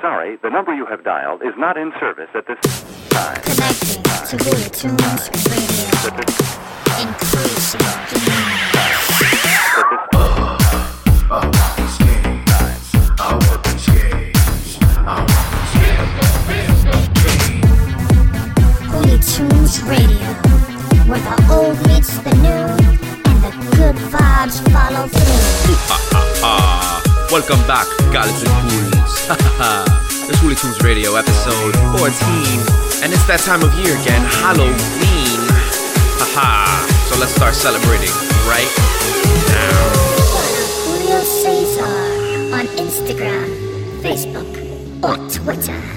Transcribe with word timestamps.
sorry, 0.00 0.36
the 0.42 0.50
number 0.50 0.74
you 0.74 0.86
have 0.86 1.04
dialed 1.04 1.42
is 1.42 1.54
not 1.56 1.76
in 1.76 1.92
service 2.00 2.30
at 2.34 2.46
this 2.46 2.58
time. 3.10 3.42
To 4.26 4.36
Tunes 4.70 5.30
Radio. 5.46 5.86
Tunes 19.36 19.82
Radio. 19.82 20.32
Where 21.08 21.20
the 21.20 21.36
old 21.50 21.76
meets 21.88 22.18
the 22.18 22.34
new 22.36 22.48
and 22.48 23.42
the 23.42 23.50
good 23.76 23.96
vibes 23.96 24.60
follow 24.72 25.08
through. 25.08 26.95
Welcome 27.28 27.58
back, 27.66 27.88
gals 28.12 28.42
and 28.42 28.70
ghouls. 28.70 29.26
it's 30.30 30.40
Woolly 30.42 30.54
Tunes 30.54 30.80
Radio, 30.82 31.16
episode 31.16 31.74
14. 31.98 32.06
And 33.02 33.12
it's 33.12 33.26
that 33.26 33.40
time 33.44 33.62
of 33.62 33.74
year 33.74 33.98
again, 33.98 34.22
Halloween. 34.42 34.76
Haha. 36.22 36.86
so 37.10 37.18
let's 37.18 37.34
start 37.34 37.54
celebrating 37.54 38.14
right 38.46 38.70
now. 39.50 40.06
Julio 40.86 41.20
Cesar 41.24 42.54
on 42.54 42.66
Instagram, 42.78 43.50
Facebook, 44.02 45.02
or 45.02 45.16
Twitter. 45.28 45.95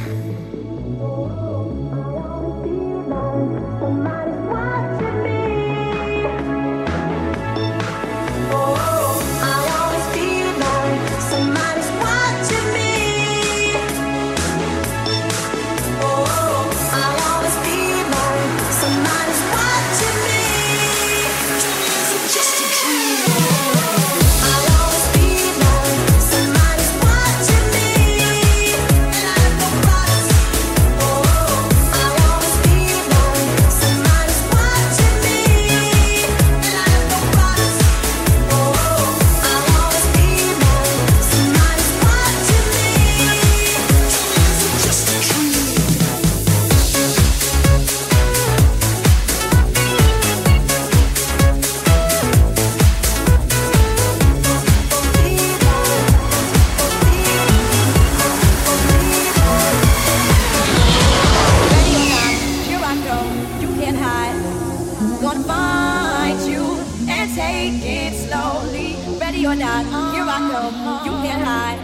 Not, 69.59 69.83
here 70.13 70.25
I 70.25 70.39
come, 70.49 71.05
You 71.05 71.11
can't 71.23 71.43
hide. 71.43 71.79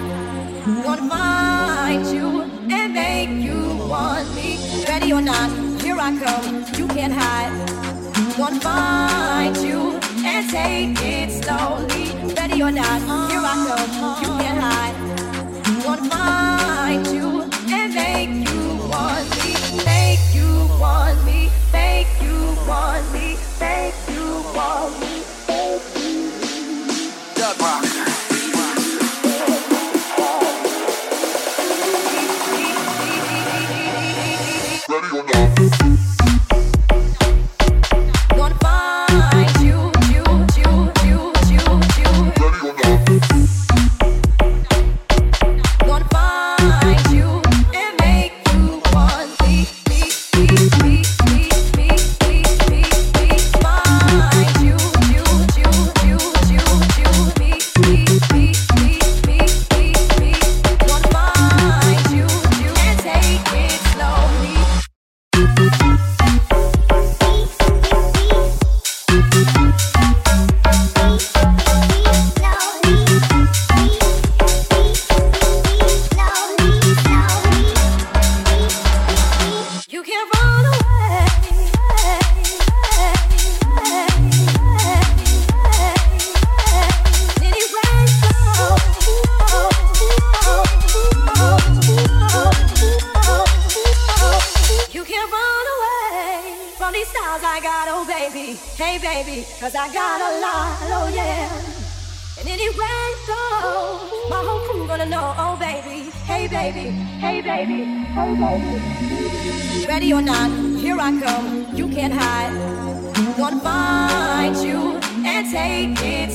Gonna 0.83 1.09
find 1.09 2.05
you 2.07 2.41
and 2.71 2.93
make 2.93 3.29
you 3.45 3.59
want 3.89 4.33
me. 4.33 4.57
Ready 4.87 5.11
or 5.11 5.21
not, 5.21 5.49
here 5.81 5.97
I 5.99 6.17
come. 6.17 6.65
You 6.77 6.87
can't 6.87 7.13
hide. 7.13 7.51
Gonna 8.37 8.59
find 8.61 9.57
you 9.57 9.99
and 10.25 10.49
take 10.49 10.97
it 11.03 11.43
slowly. 11.43 12.33
Ready 12.35 12.61
or 12.63 12.71
not, 12.71 12.99
here 13.29 13.43
I 13.43 13.55
come. 13.67 13.91
You 14.23 14.31
can't 14.41 14.59
hide. 14.67 14.95
Gonna 15.83 16.09
find 16.09 17.07
you 17.07 17.41
and 17.75 17.93
make 17.93 18.44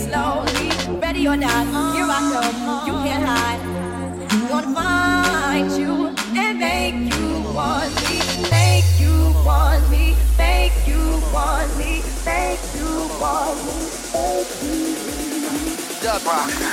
slowly. 0.07 0.69
Ready 1.01 1.29
or 1.29 1.37
not, 1.37 1.67
here 1.95 2.09
I 2.09 2.21
come. 2.33 2.87
You 2.87 2.95
can't 3.05 3.25
hide. 3.27 3.61
Gonna 4.49 4.75
find 4.75 5.71
you 5.73 5.93
and 6.37 6.59
make 6.59 6.95
you 7.15 7.29
want 7.55 7.93
me, 8.03 8.17
make 8.51 8.89
you 8.99 9.17
want 9.45 9.83
me, 9.91 10.17
make 10.39 10.73
you 10.87 11.03
want 11.33 11.71
me, 11.79 12.03
make 12.25 12.63
you 12.75 12.91
want 13.21 13.59
me. 13.67 13.77
Gonna 16.03 16.71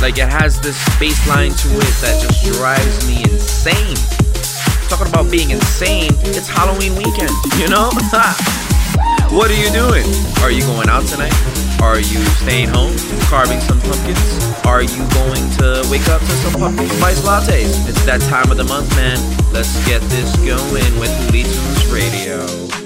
Like 0.00 0.16
it 0.18 0.28
has 0.28 0.60
this 0.60 0.78
bass 0.98 1.26
line 1.26 1.50
to 1.50 1.68
it 1.74 1.94
that 2.06 2.22
just 2.22 2.44
drives 2.54 3.06
me 3.08 3.18
insane. 3.24 3.98
Talking 4.88 5.10
about 5.10 5.30
being 5.30 5.50
insane, 5.50 6.12
it's 6.30 6.46
Halloween 6.46 6.94
weekend, 6.94 7.34
you 7.58 7.66
know? 7.68 7.90
what 9.34 9.50
are 9.50 9.58
you 9.58 9.70
doing? 9.74 10.06
Are 10.40 10.50
you 10.54 10.62
going 10.62 10.88
out 10.88 11.04
tonight? 11.06 11.34
Are 11.82 11.98
you 11.98 12.22
staying 12.38 12.68
home, 12.68 12.94
carving 13.26 13.60
some 13.60 13.80
pumpkins? 13.80 14.22
Are 14.64 14.82
you 14.82 15.02
going 15.18 15.50
to 15.58 15.82
wake 15.90 16.08
up 16.08 16.20
to 16.20 16.34
some 16.46 16.60
pumpkin 16.60 16.88
spice 17.02 17.20
lattes? 17.26 17.88
It's 17.88 18.04
that 18.06 18.20
time 18.30 18.50
of 18.52 18.56
the 18.56 18.64
month, 18.64 18.94
man. 18.94 19.18
Let's 19.52 19.74
get 19.84 20.00
this 20.14 20.30
going 20.36 20.94
with 20.98 21.10
Looney 21.26 21.42
Tunes 21.42 21.86
Radio. 21.90 22.77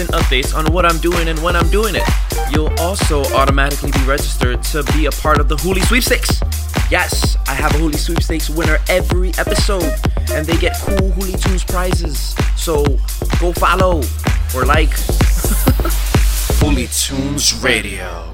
constant 0.00 0.24
updates 0.24 0.56
on 0.56 0.72
what 0.72 0.86
I'm 0.86 0.98
doing 0.98 1.28
and 1.28 1.38
when 1.42 1.56
I'm 1.56 1.68
doing 1.70 1.94
it. 1.94 2.02
You'll 2.50 2.72
also 2.78 3.22
automatically 3.34 3.90
be 3.90 4.02
registered 4.04 4.62
to 4.64 4.82
be 4.94 5.06
a 5.06 5.10
part 5.10 5.38
of 5.40 5.48
the 5.48 5.56
Hooli 5.56 5.82
Sweepstakes. 5.82 6.40
Yes, 6.90 7.36
I 7.46 7.54
have 7.54 7.74
a 7.74 7.78
Hooli 7.78 7.96
Sweepstakes 7.96 8.48
winner 8.48 8.78
every 8.88 9.30
episode, 9.38 9.92
and 10.32 10.46
they 10.46 10.56
get 10.56 10.76
cool 10.80 11.10
Hooli 11.10 11.40
Tunes 11.42 11.64
prizes. 11.64 12.34
So 12.56 12.84
go 13.40 13.52
follow 13.52 14.02
or 14.54 14.64
like. 14.64 14.90
Hooli 16.60 16.88
Tunes 17.06 17.62
Radio. 17.62 18.29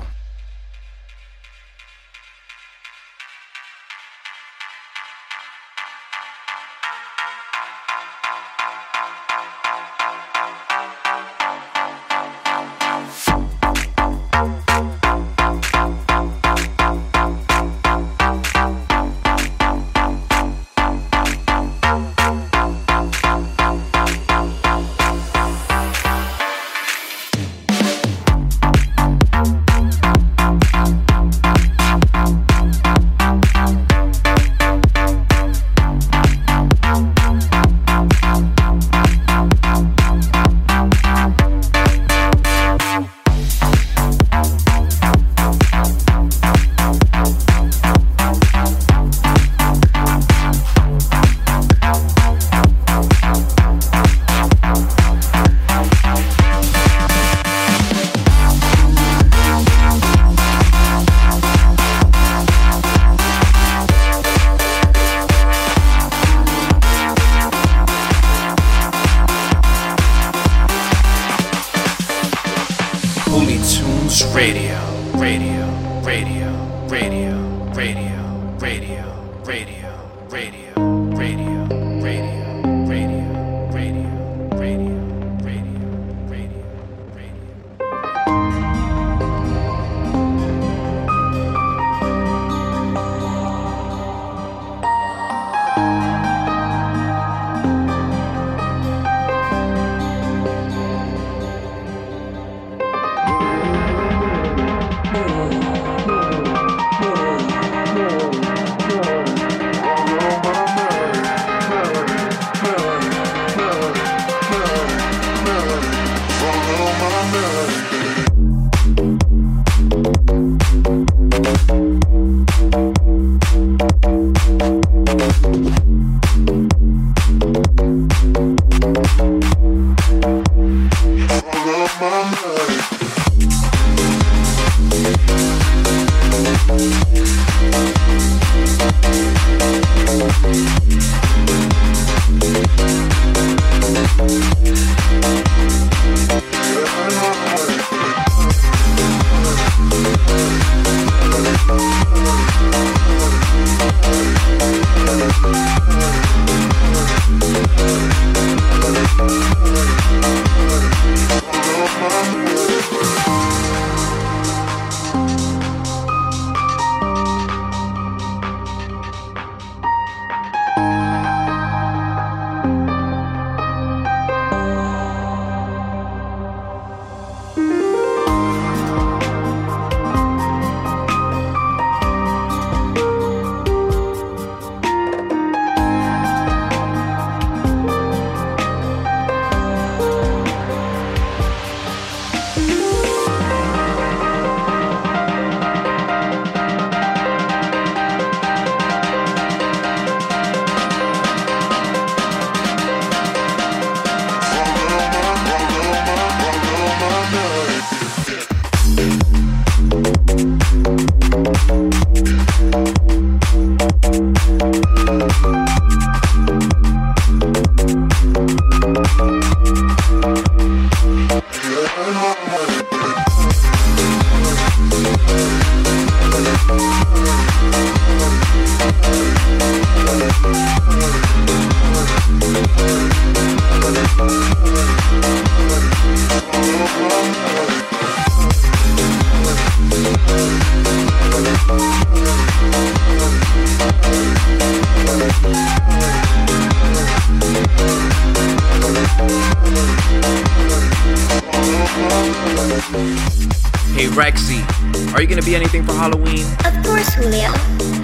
Be 255.47 255.55
anything 255.55 255.85
for 255.85 255.93
Halloween? 255.93 256.45
Of 256.67 256.75
course, 256.85 257.15
Julio. 257.15 257.51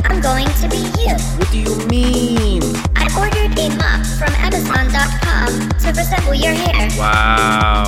I'm 0.04 0.20
going 0.20 0.46
to 0.46 0.68
be 0.70 0.78
you. 1.02 1.14
What 1.36 1.50
do 1.50 1.58
you 1.58 1.74
mean? 1.88 2.62
I 2.94 3.10
ordered 3.18 3.58
a 3.58 3.68
mop 3.76 4.06
from 4.06 4.32
Amazon.com 4.38 5.68
to 5.80 5.88
resemble 5.88 6.34
your 6.34 6.54
hair. 6.54 6.88
Wow. 6.96 7.82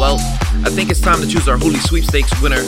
Well, 0.00 0.16
I 0.64 0.70
think 0.70 0.90
it's 0.90 1.00
time 1.00 1.20
to 1.20 1.26
choose 1.26 1.46
our 1.46 1.58
Holy 1.58 1.78
Sweepstakes 1.78 2.32
winner. 2.40 2.59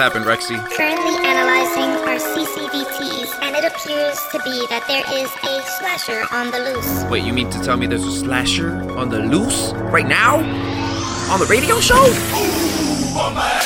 Happened, 0.00 0.24
Rexy? 0.24 0.56
Currently 0.70 1.14
analyzing 1.28 1.90
our 2.08 2.16
CCVTs, 2.16 3.38
and 3.42 3.54
it 3.54 3.64
appears 3.70 4.18
to 4.32 4.38
be 4.44 4.66
that 4.68 4.82
there 4.88 5.04
is 5.12 5.30
a 5.44 5.62
slasher 5.76 6.26
on 6.32 6.50
the 6.50 6.58
loose. 6.58 7.04
Wait, 7.10 7.22
you 7.22 7.34
mean 7.34 7.50
to 7.50 7.60
tell 7.60 7.76
me 7.76 7.86
there's 7.86 8.06
a 8.06 8.10
slasher 8.10 8.70
on 8.96 9.10
the 9.10 9.18
loose 9.18 9.74
right 9.92 10.08
now? 10.08 10.38
On 11.30 11.38
the 11.38 11.44
radio 11.50 11.80
show? 11.80 11.96
Oh, 11.98 12.60
Tunes 13.12 13.59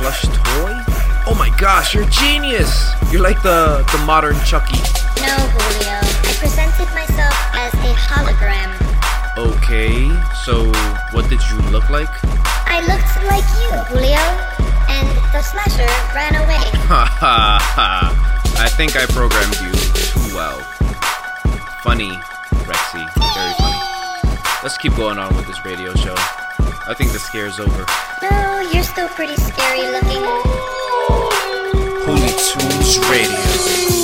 plush 0.00 0.22
toy? 0.22 0.72
Oh 1.28 1.36
my 1.38 1.52
gosh, 1.60 1.94
you're 1.94 2.08
genius! 2.08 2.72
You're 3.12 3.20
like 3.20 3.42
the, 3.42 3.84
the 3.92 3.98
modern 4.06 4.34
Chucky. 4.48 4.80
No, 5.20 5.36
Julio. 5.52 6.00
I 6.00 6.32
presented 6.40 6.88
myself 6.96 7.36
as 7.52 7.74
a 7.84 7.92
hologram. 8.08 8.72
Okay, 9.36 10.08
so 10.42 10.64
what 11.12 11.28
did 11.28 11.42
you 11.52 11.58
look 11.68 11.90
like? 11.90 12.08
I 12.64 12.80
looked 12.88 13.12
like 13.28 13.44
you, 13.60 13.68
Julio. 13.92 14.24
And 14.88 15.06
the 15.36 15.42
slasher 15.42 15.92
ran 16.16 16.34
away. 16.34 16.64
Ha 16.90 17.04
ha 17.04 17.60
ha. 17.60 18.56
I 18.58 18.68
think 18.70 18.96
I 18.96 19.04
programmed 19.06 19.54
you 19.60 19.70
too 19.94 20.34
well. 20.34 20.58
Funny, 21.84 22.10
Rexy. 22.64 23.04
Very 23.20 23.54
funny. 23.60 24.40
Let's 24.62 24.78
keep 24.78 24.96
going 24.96 25.18
on 25.18 25.36
with 25.36 25.46
this 25.46 25.62
radio 25.64 25.94
show. 25.94 26.16
I 26.90 26.94
think 26.94 27.12
the 27.12 27.20
scare's 27.20 27.60
over. 27.60 27.86
No, 28.20 28.68
you're 28.72 28.82
still 28.82 29.06
pretty 29.10 29.36
scary 29.36 29.82
looking. 29.92 30.24
Holy 32.02 32.32
Tunes 32.32 32.98
Radio. 33.08 33.99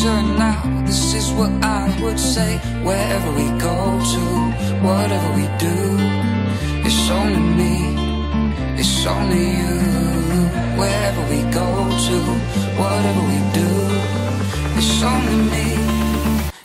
closer 0.00 0.22
now. 0.22 0.84
This 0.86 1.14
is 1.14 1.30
what 1.32 1.50
I 1.62 1.84
would 2.02 2.18
say 2.18 2.58
wherever 2.82 3.30
we 3.32 3.46
go 3.58 3.76
to, 4.12 4.24
whatever 4.86 5.30
we 5.36 5.46
do. 5.58 5.76
It's 6.86 7.10
only 7.10 7.44
me, 7.60 7.74
it's 8.80 9.06
only 9.06 9.44
you. 9.60 9.78
Wherever 10.80 11.22
we 11.32 11.40
go 11.52 11.68
to, 12.06 12.18
whatever 12.80 13.22
we 13.32 13.38
do, 13.60 13.70
it's 14.78 15.02
only 15.02 15.36
me, 15.52 15.66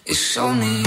it's 0.06 0.38
only 0.38 0.78
you. 0.78 0.85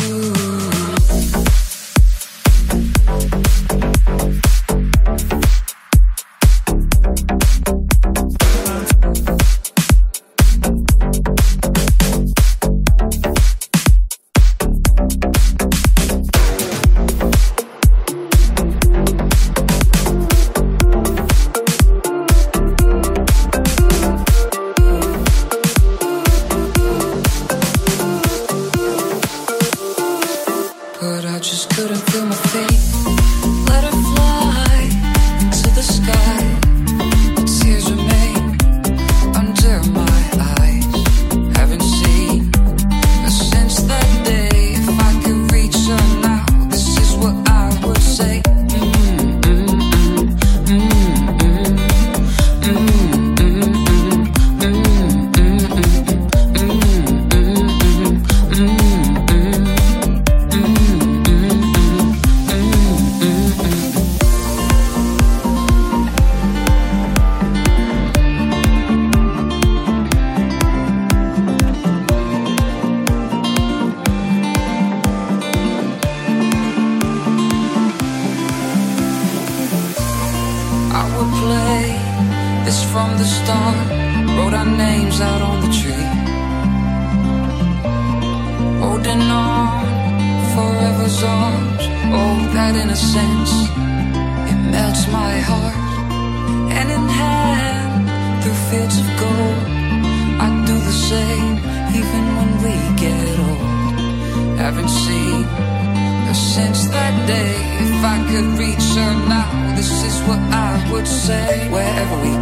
This 109.76 110.02
is 110.04 110.20
what 110.28 110.38
I 110.52 110.90
would 110.92 111.06
say 111.06 111.68
wherever 111.70 112.16
we 112.22 112.37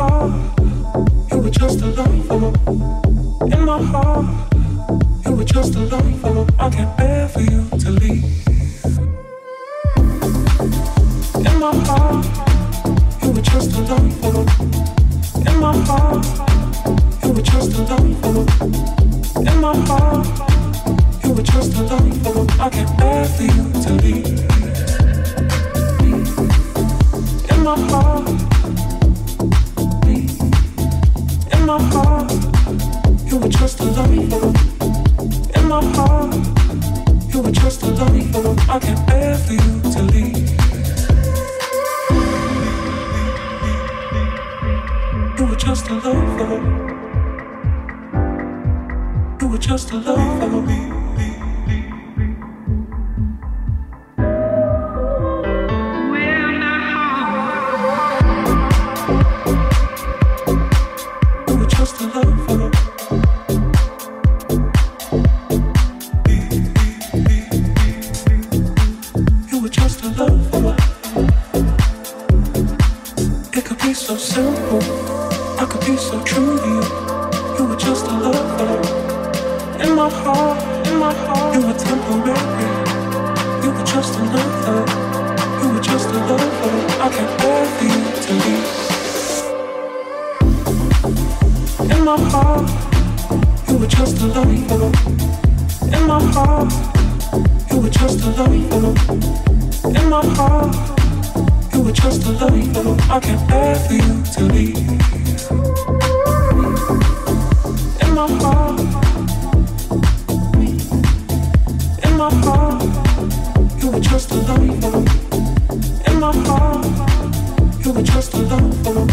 heart, 0.00 0.32
you 1.30 1.38
were 1.38 1.50
just 1.50 1.82
a 1.82 1.86
lover. 1.86 2.52
In 3.54 3.60
my 3.70 3.82
heart, 3.92 4.26
you 5.26 5.32
were 5.32 5.44
just 5.44 5.74
a 5.74 5.80
lover. 5.80 6.46
I 6.58 6.70
can't 6.70 6.96
bear 6.96 7.28
for 7.28 7.40
you 7.40 7.68
to 7.82 7.90
leave. 8.00 8.24
In 11.48 11.54
my 11.64 11.72
heart, 11.86 12.24
you 13.22 13.30
were 13.34 13.46
just 13.52 13.76
a 13.76 13.80
lover. 13.90 14.44
In 15.48 15.56
my 15.64 15.76
heart, 15.88 16.24
you 17.22 17.32
were 17.34 17.46
just 17.52 17.70
a 17.78 17.82
lover. 17.90 18.46
In 19.50 19.56
my 19.66 19.76
heart, 19.88 20.26
you 21.24 21.32
were 21.34 21.48
just 21.54 21.74
a 21.76 21.82
lover. 21.82 22.46
I 22.58 22.70
can't 22.70 22.92
bear 22.98 23.24
for 23.36 23.42
you 23.42 23.64
to 23.84 23.90
leave. 24.04 24.28
In 27.52 27.62
my 27.62 27.78
heart 27.90 28.39
my 31.70 31.82
heart, 31.94 32.32
you 33.30 33.38
were 33.38 33.48
just 33.48 33.78
a 33.78 33.84
lover. 33.84 34.48
In 35.56 35.68
my 35.68 35.80
heart, 35.94 36.34
you 37.32 37.40
were 37.42 37.52
just 37.52 37.84
a 37.84 37.90
lover. 37.90 38.56
I 38.68 38.78
can't 38.80 39.06
bear 39.06 39.36
for 39.36 39.52
you 39.52 39.74
to 39.92 40.02
leave. 40.12 40.50
You 45.38 45.44
were 45.46 45.60
just 45.68 45.88
a 45.90 45.94
lover. 45.94 46.60
You 49.40 49.48
were 49.48 49.58
just 49.58 49.92
a 49.92 49.96
lover. 49.96 50.99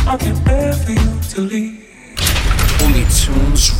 I 0.07 0.17
can 0.17 0.43
bear 0.43 0.73
for 0.73 0.91
you 0.91 1.19
to 1.31 1.41
leave. 1.41 1.83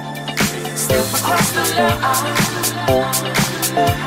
Step 0.77 1.07
across 1.15 1.49
the 1.53 1.63
line. 3.77 4.00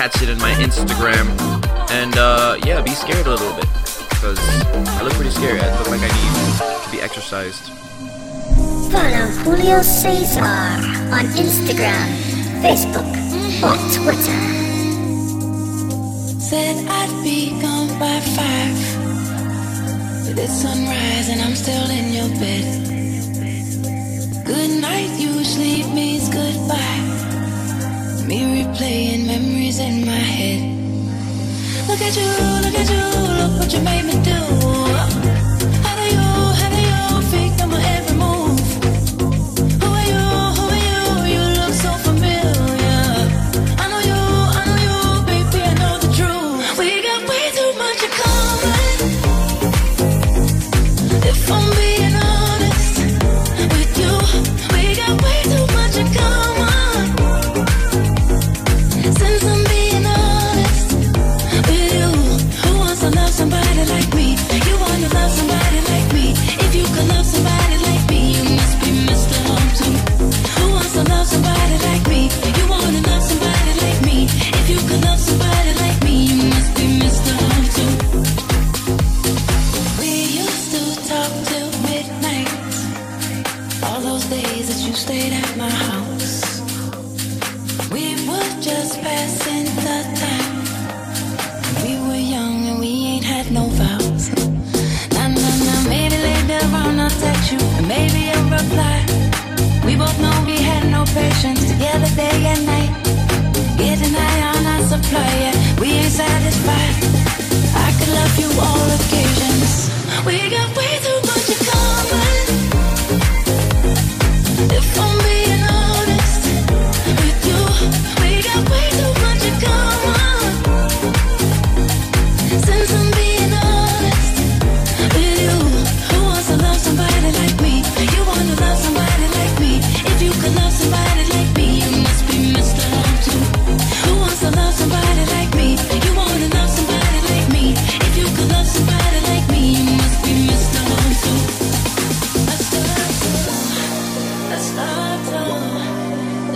catch 0.00 0.22
it 0.22 0.30
in 0.30 0.38
my 0.38 0.54
Instagram. 0.64 1.28
And 1.90 2.16
uh, 2.16 2.56
yeah, 2.64 2.80
be 2.80 2.92
scared 2.92 3.26
a 3.26 3.30
little 3.36 3.52
bit 3.52 3.68
because 4.08 4.38
I 4.96 5.02
look 5.02 5.12
pretty 5.12 5.30
scary. 5.30 5.60
I 5.60 5.68
look 5.76 5.90
like 5.90 6.00
I 6.00 6.08
need 6.08 6.84
to 6.84 6.90
be 6.90 7.02
exercised. 7.02 7.64
Follow 8.90 9.26
Julio 9.44 9.82
Cesar 9.82 10.40
on 10.40 11.24
Instagram, 11.36 12.08
Facebook, 12.64 13.10
or 13.60 13.76
Twitter. 13.92 14.40
Said 16.48 16.76
I'd 16.88 17.12
be 17.22 17.50
gone 17.60 17.92
by 18.00 18.20
five. 18.38 18.78
But 20.24 20.38
it's 20.44 20.62
sunrise 20.62 21.28
and 21.28 21.42
I'm 21.42 21.54
still 21.54 21.90
in 21.90 22.06
your 22.16 22.30
bed. 22.40 22.64
Good 24.46 24.80
night 24.80 25.12
usually 25.20 25.84
means 25.92 26.30
goodbye. 26.30 27.00
Me 28.26 28.64
replaying 28.64 29.29
in 29.80 30.04
my 30.04 30.12
head. 30.12 30.60
Look 31.88 32.00
at 32.00 32.14
you, 32.16 32.28
look 32.64 32.74
at 32.80 32.88
you, 32.90 33.02
look 33.38 33.58
what 33.58 33.72
you 33.72 33.80
made 33.80 34.04
me 34.04 34.22
do. 34.22 34.59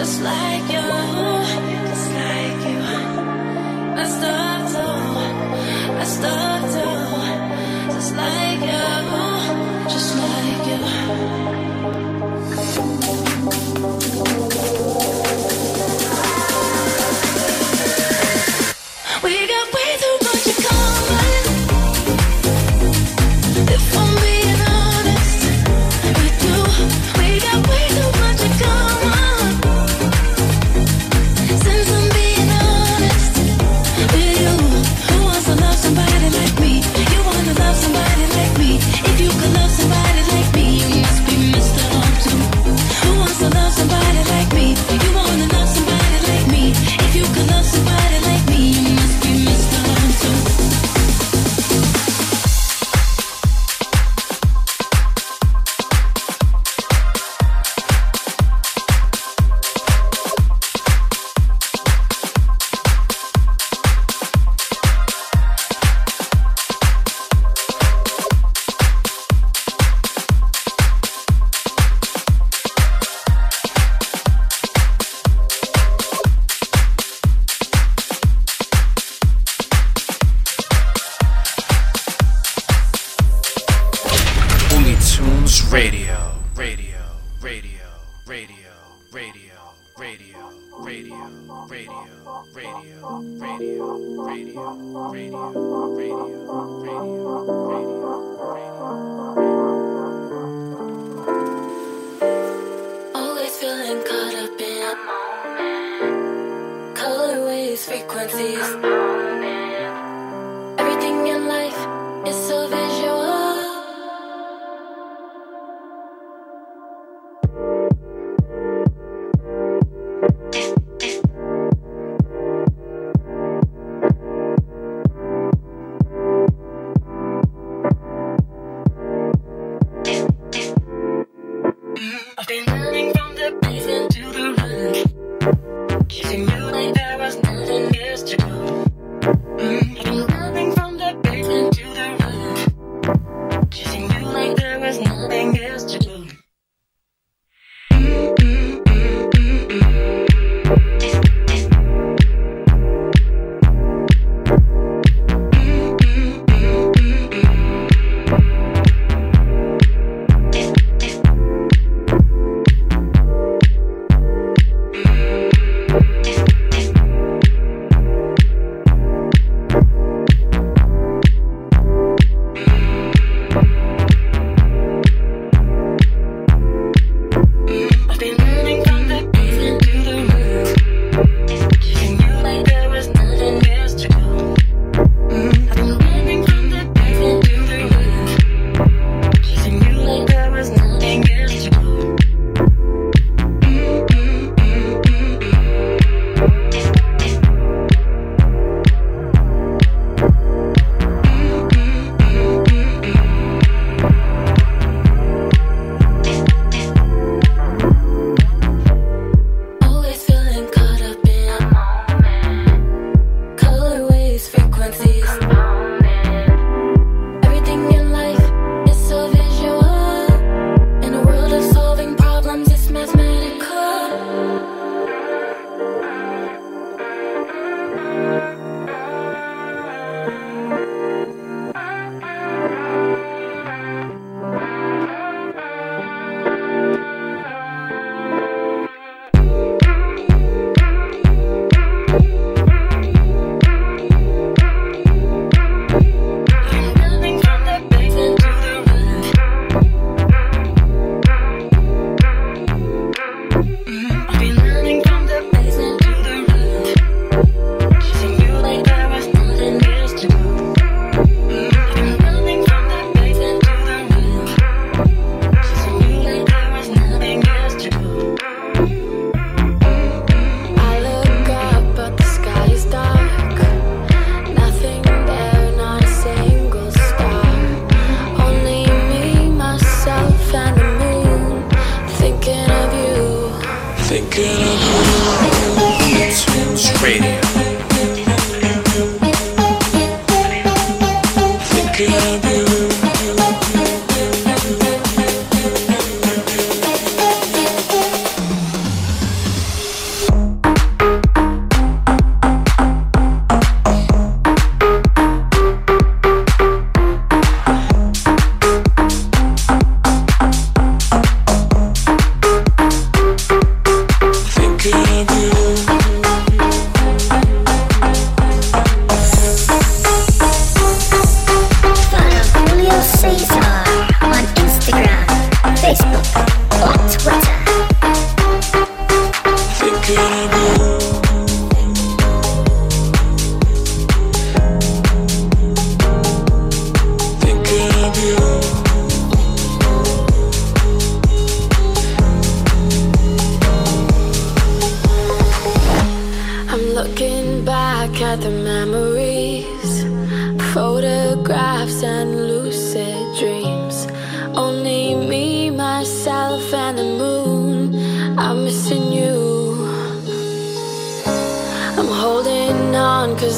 just 0.04 0.20
like 0.20 0.70
you, 0.70 0.82
just 1.88 2.10
like 2.10 2.60
you. 2.68 2.80
I 3.96 4.04
start 4.06 4.68
to, 4.72 5.98
I 5.98 6.04
start. 6.04 6.53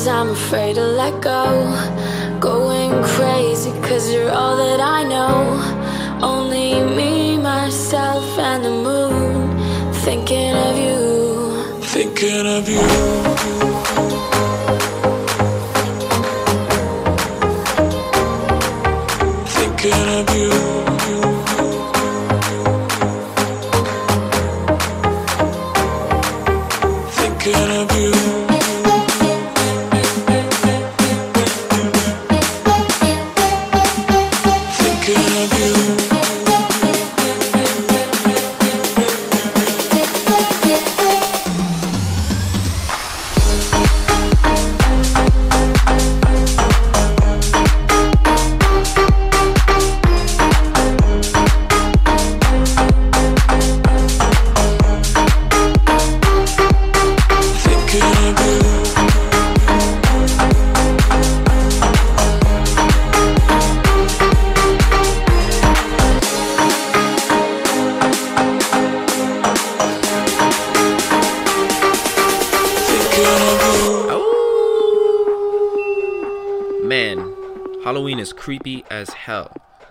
Cause 0.06 0.14
I'm 0.14 0.30
afraid 0.30 0.76
to 0.76 0.86
let 0.86 1.20
go. 1.20 2.38
Going 2.38 2.92
crazy 3.02 3.72
cause 3.82 4.12
you're 4.12 4.30
all 4.30 4.56
that 4.56 4.78
I 4.78 5.02
know. 5.02 6.24
Only 6.24 6.80
me, 6.94 7.36
myself 7.36 8.38
and 8.38 8.64
the 8.64 8.70
moon. 8.70 9.92
Thinking 10.04 10.54
of 10.54 10.78
you. 10.78 11.80
Thinking 11.82 12.46
of 12.46 12.68
you. 12.68 13.75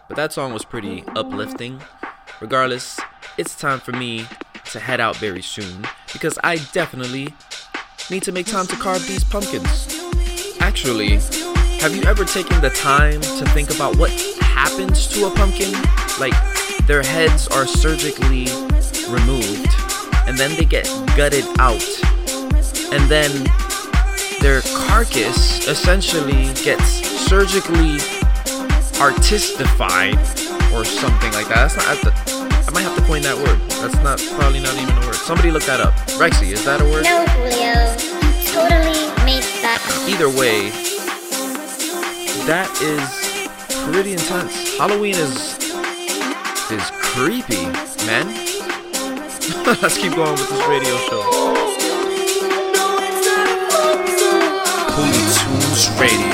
But 0.08 0.16
that 0.18 0.34
song 0.34 0.54
was 0.54 0.66
pretty 0.66 1.04
uplifting. 1.16 1.82
Regardless, 2.42 3.00
it's 3.38 3.56
time 3.56 3.80
for 3.80 3.92
me 3.92 4.26
to 4.72 4.80
head 4.80 5.00
out 5.00 5.16
very 5.18 5.42
soon 5.42 5.86
because 6.14 6.38
I 6.44 6.58
definitely 6.74 7.34
need 8.10 8.24
to 8.24 8.32
make 8.32 8.46
time 8.46 8.68
to 8.68 8.76
carve 8.76 9.06
these 9.08 9.24
pumpkins. 9.24 9.88
Actually, 10.60 11.20
have 11.80 11.96
you 11.96 12.04
ever 12.04 12.26
taken 12.26 12.60
the 12.62 12.70
time 12.72 13.22
to 13.22 13.46
think 13.50 13.74
about 13.74 13.96
what 13.98 14.12
happens 14.42 15.08
to 15.10 15.28
a 15.28 15.32
pumpkin? 15.32 15.72
Like, 16.20 16.34
their 16.88 17.04
heads 17.04 17.48
are 17.48 17.66
surgically 17.66 18.48
removed, 19.10 19.70
and 20.28 20.38
then 20.38 20.56
they 20.56 20.66
get 20.66 20.86
gutted 21.16 21.46
out, 21.60 21.84
and 22.92 23.10
then 23.10 23.32
their 24.42 24.62
carcass 24.88 25.68
essentially 25.68 26.54
gets 26.64 26.86
surgically 27.28 27.98
artistified 29.00 30.18
or 30.74 30.86
something 30.86 31.32
like 31.34 31.48
that. 31.50 31.72
That's 31.72 32.04
not. 32.04 32.14
To- 32.14 32.46
I 32.68 32.72
might 32.72 32.82
have 32.82 32.96
to 32.98 33.04
coin 33.04 33.22
that 33.22 33.36
word. 33.38 33.60
That's 33.82 33.96
not 34.04 34.20
probably 34.40 34.60
not 34.60 34.74
even 34.76 34.96
a 34.98 35.06
word. 35.06 35.16
Somebody 35.16 35.52
look 35.52 35.64
that 35.64 35.80
up. 35.80 35.94
Rexy, 36.18 36.52
is 36.52 36.64
that 36.66 36.82
a 36.82 36.86
word? 36.86 37.04
No, 37.04 37.26
Julio. 37.38 37.96
Totally 38.52 39.06
made 39.24 39.44
that. 39.62 39.80
Either 40.10 40.30
way, 40.30 40.70
that 42.48 42.70
is 42.82 43.06
pretty 43.92 44.14
intense. 44.14 44.78
Halloween 44.78 45.16
is 45.16 45.56
is 46.72 46.92
creepy, 47.02 47.66
man. 48.06 48.28
Let's 49.82 49.98
keep 49.98 50.16
going 50.16 50.32
with 50.32 50.50
this 50.50 50.68
radio 50.68 50.98
show. 51.06 51.22
Holy 54.96 55.24
Tunes 55.36 55.90
radio, 56.00 56.34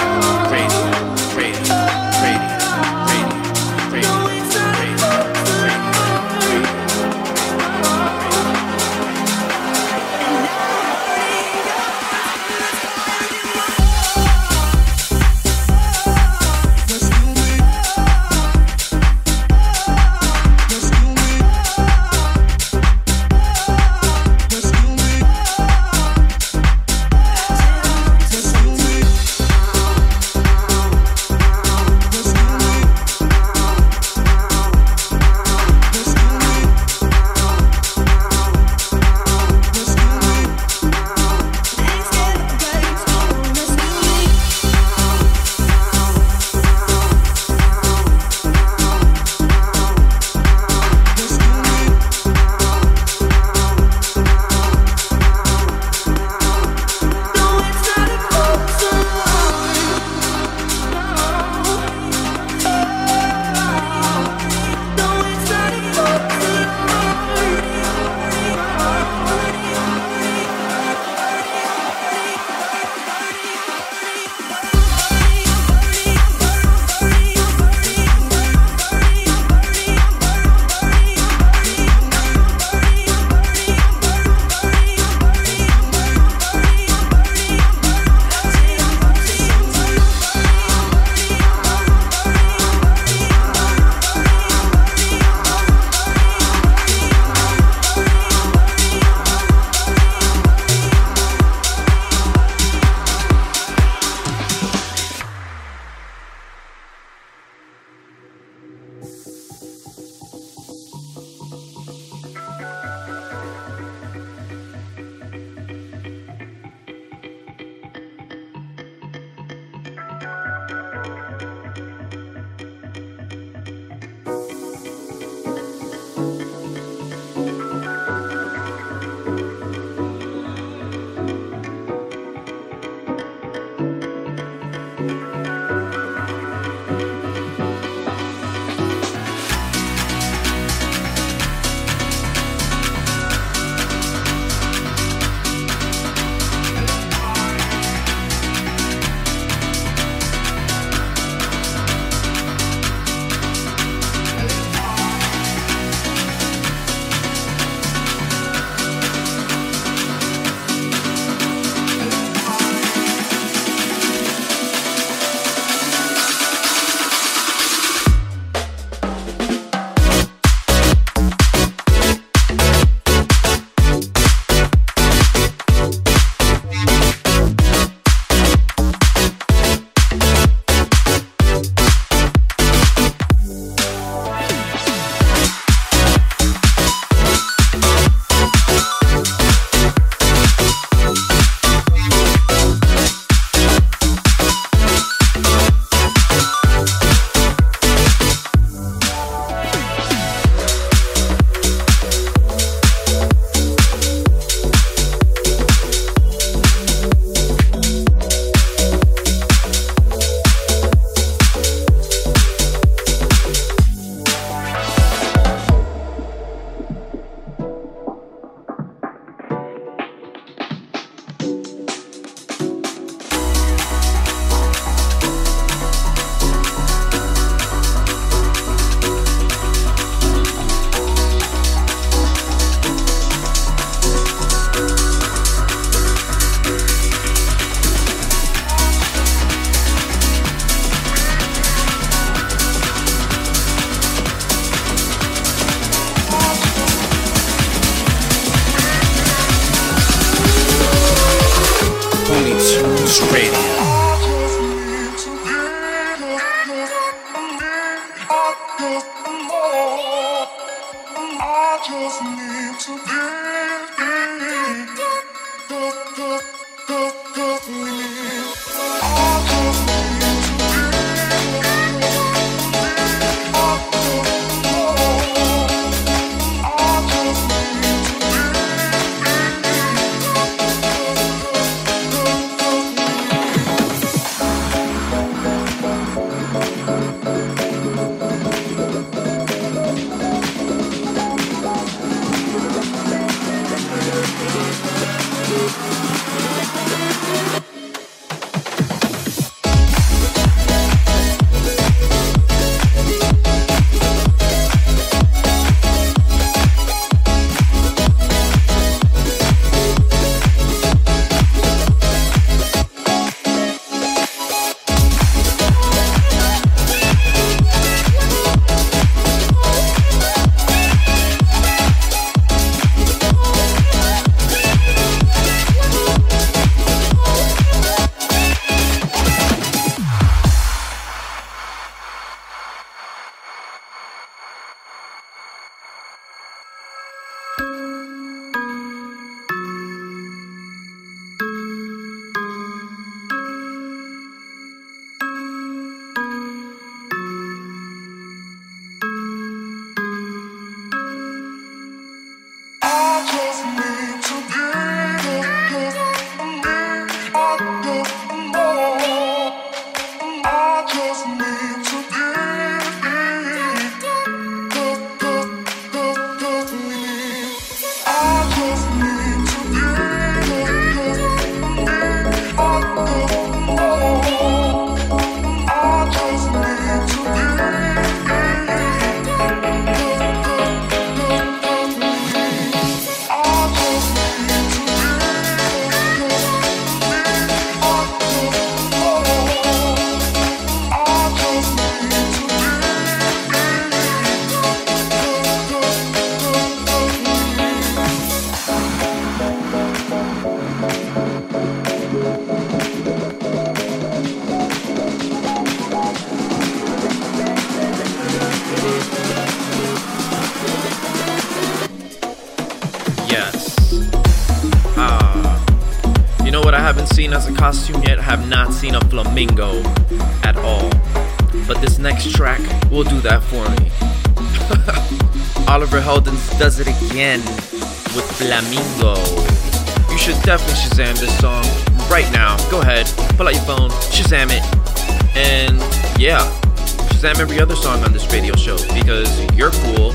Every 437.40 437.60
other 437.60 437.76
song 437.76 438.04
on 438.04 438.14
this 438.14 438.32
radio 438.32 438.56
show 438.56 438.78
because 438.94 439.28
you're 439.56 439.72
cool 439.72 440.14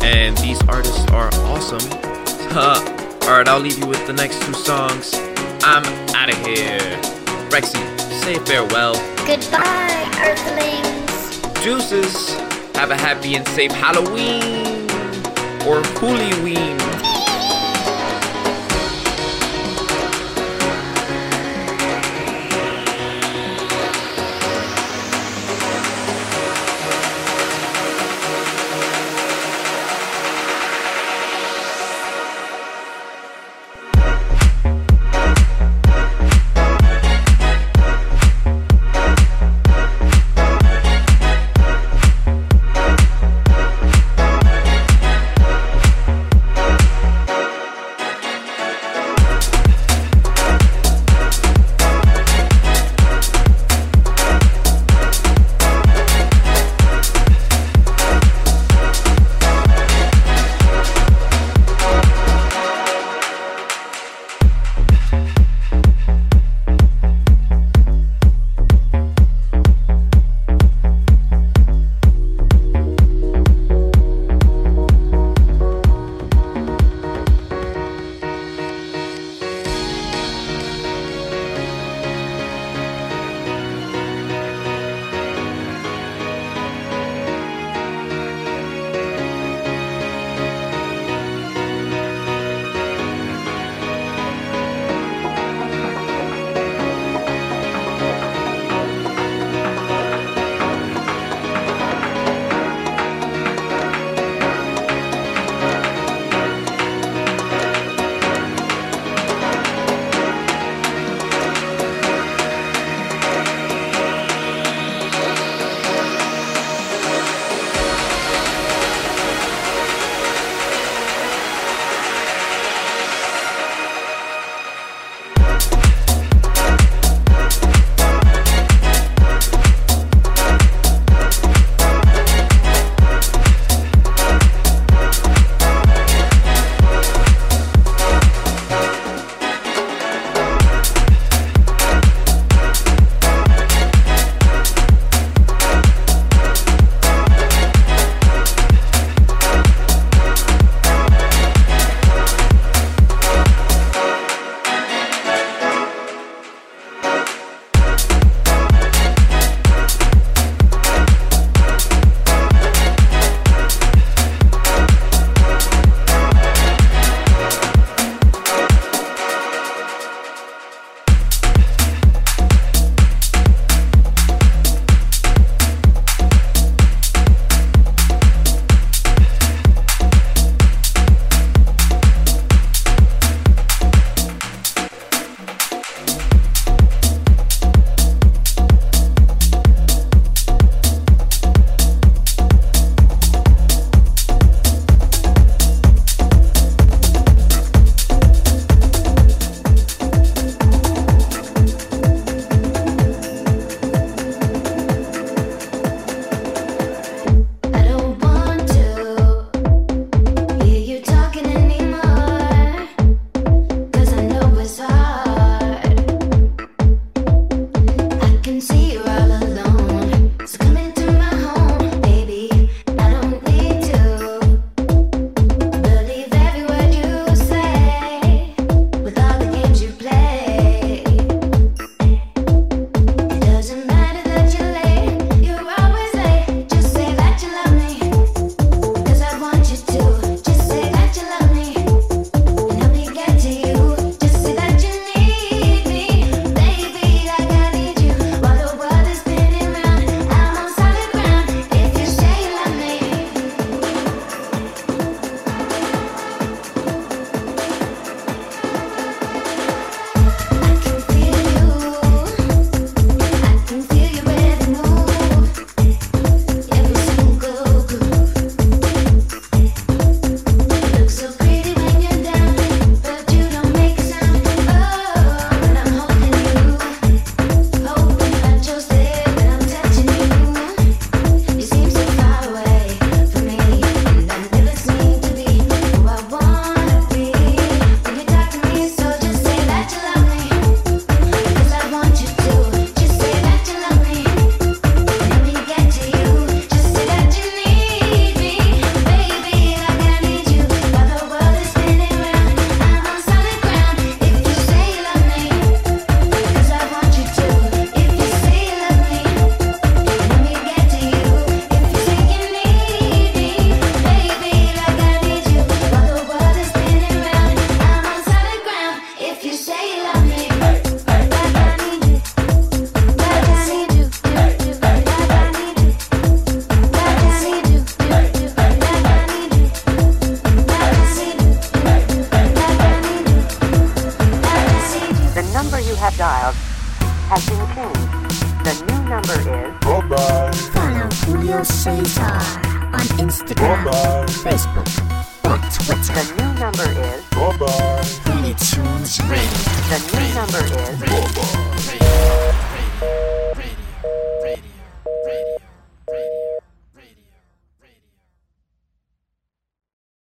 and 0.00 0.36
these 0.38 0.62
artists 0.68 1.04
are 1.10 1.28
awesome. 1.46 1.82
Alright, 3.24 3.48
I'll 3.48 3.58
leave 3.58 3.78
you 3.78 3.86
with 3.86 4.06
the 4.06 4.12
next 4.12 4.40
two 4.42 4.54
songs. 4.54 5.12
I'm 5.64 5.84
out 6.14 6.28
of 6.28 6.36
here. 6.46 6.78
Rexy, 7.50 7.82
say 8.22 8.38
farewell. 8.44 8.94
Goodbye, 9.26 10.08
Earthlings. 10.22 11.40
Deuces. 11.64 12.34
Have 12.76 12.90
a 12.90 12.96
happy 12.96 13.34
and 13.34 13.46
safe 13.48 13.72
Halloween 13.72 14.84
or 15.66 15.82
Hoolyween. 15.98 17.01